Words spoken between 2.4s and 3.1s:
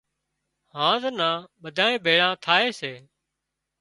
ٿائي سي